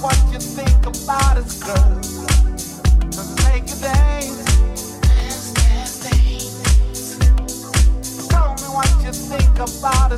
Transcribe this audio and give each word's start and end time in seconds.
what 0.00 0.16
you 0.32 0.38
think 0.38 0.86
about 0.86 1.36
us, 1.36 1.62
girl. 1.62 2.00
Dance. 3.80 4.44
Dance, 5.02 6.00
dance. 6.02 7.18
Tell 8.28 8.54
me 8.54 8.68
what 8.74 8.90
you 9.04 9.12
think 9.12 9.58
about. 9.58 10.12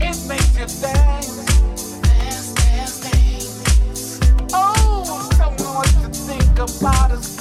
It 0.00 0.18
makes 0.28 0.54
you 0.58 0.66
dance. 0.80 1.36
Dance, 2.02 3.00
dance. 3.00 4.20
Oh, 4.52 5.28
tell 5.32 5.50
me 5.50 5.64
what 5.76 5.92
you 6.02 6.08
think 6.08 6.58
about 6.58 7.10
us, 7.10 7.33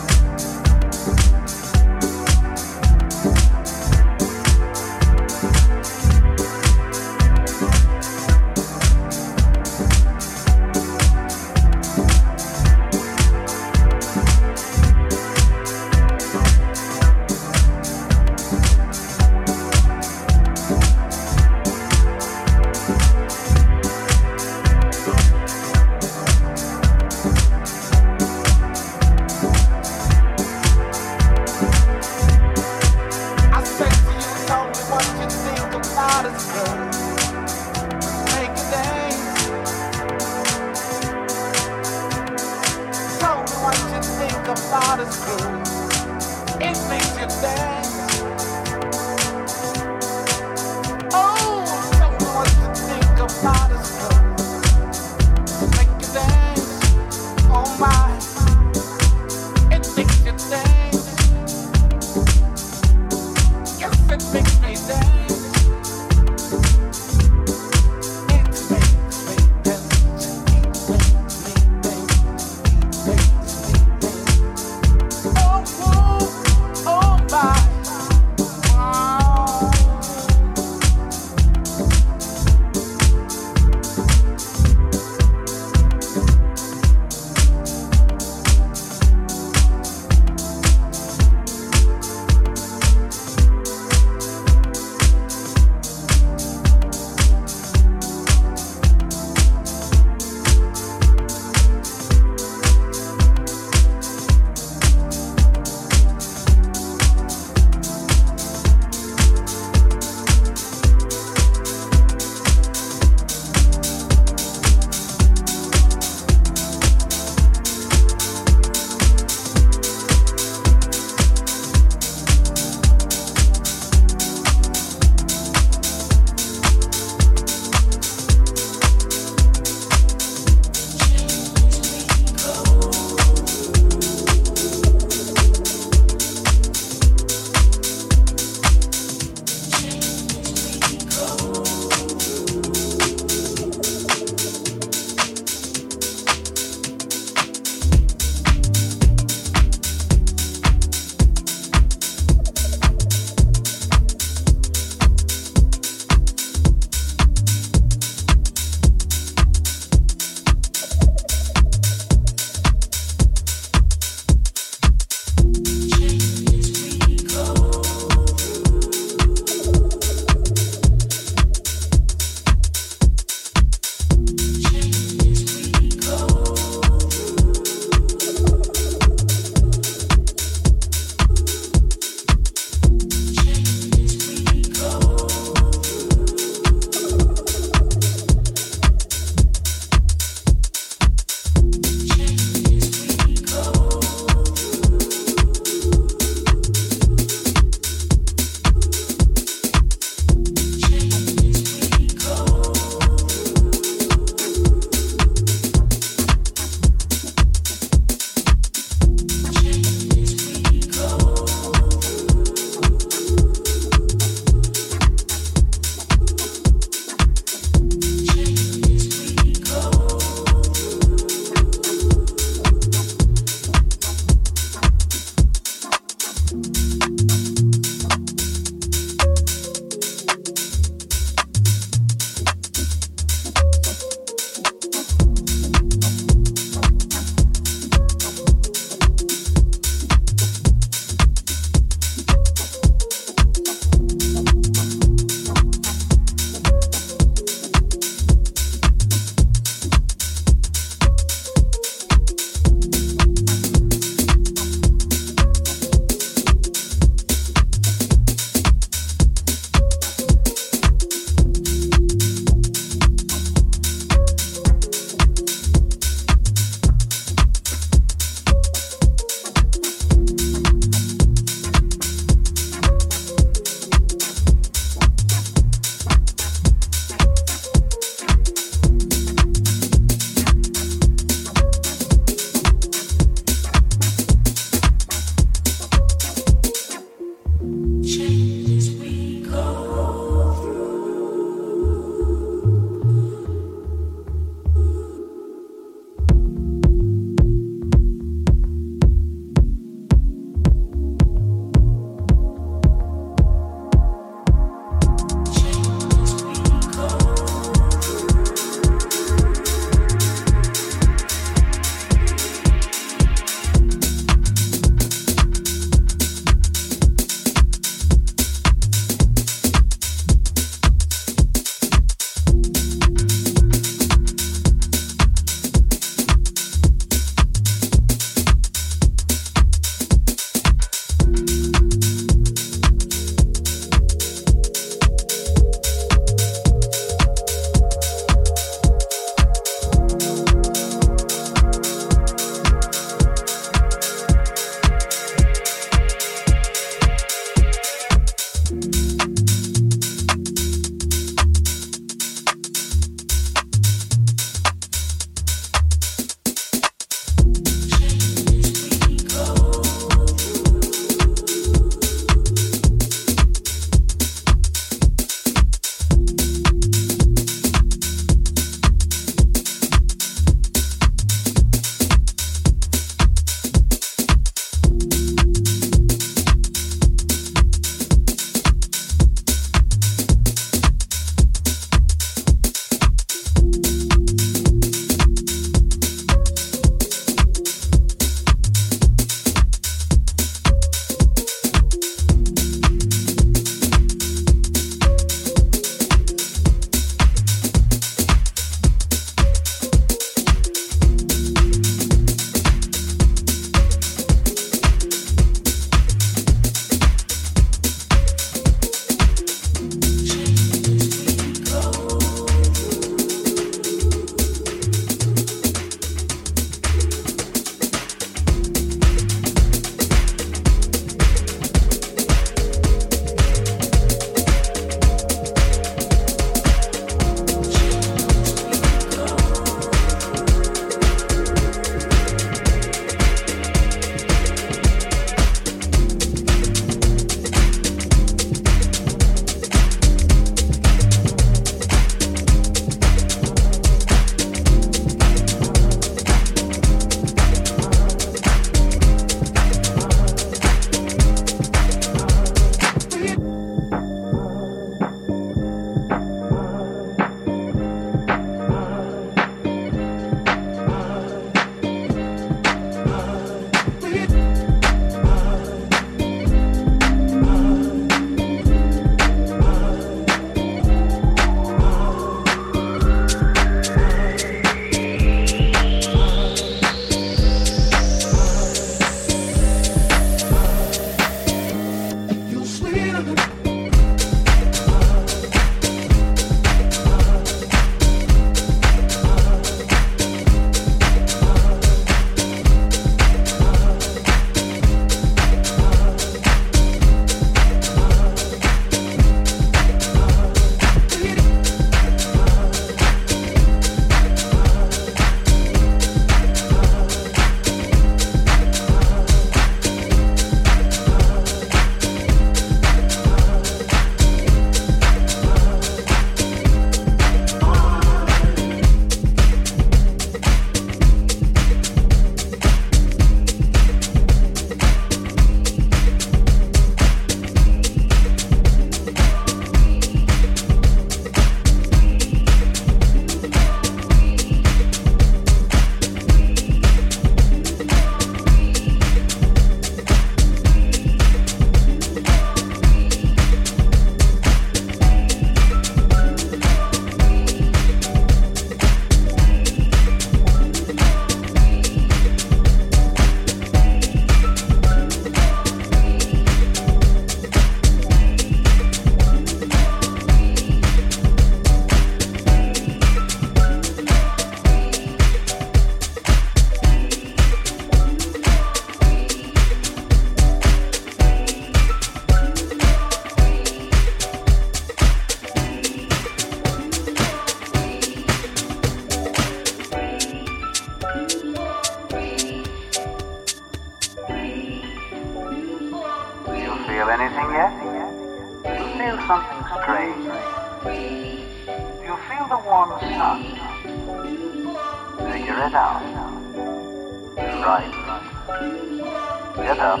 Get 598.48 599.78
up. 599.78 600.00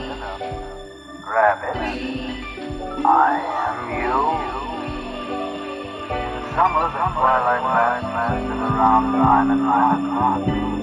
Grab 1.20 1.60
it. 1.64 1.76
I 3.04 3.44
am 3.68 3.76
you. 4.00 4.16
In 6.16 6.32
summer, 6.56 6.86
the 6.88 7.04
twilight 7.12 7.62
lasted 7.62 8.56
around 8.56 9.12
nine 9.12 9.50
and 9.50 9.62
nine 9.62 10.00
o'clock. 10.06 10.77